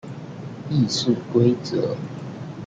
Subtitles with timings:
[0.67, 1.95] 議事規則